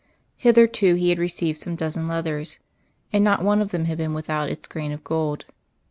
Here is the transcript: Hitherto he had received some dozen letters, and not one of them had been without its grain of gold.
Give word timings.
Hitherto 0.37 0.95
he 0.95 1.09
had 1.09 1.19
received 1.19 1.59
some 1.59 1.75
dozen 1.75 2.07
letters, 2.07 2.57
and 3.13 3.23
not 3.23 3.43
one 3.43 3.61
of 3.61 3.69
them 3.69 3.85
had 3.85 3.99
been 3.99 4.15
without 4.15 4.49
its 4.49 4.67
grain 4.67 4.91
of 4.91 5.03
gold. 5.03 5.45